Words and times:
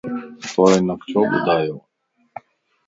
تو 0.51 0.61
ھنک 0.71 1.01
ڇو 1.11 1.21
ٻڌايووَ؟ 1.31 1.77